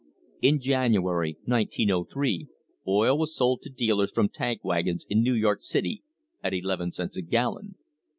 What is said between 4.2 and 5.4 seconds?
tank wagons in New